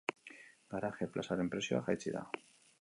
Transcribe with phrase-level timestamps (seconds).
[0.75, 2.27] Garaje plazaren prezioa jaitsi da.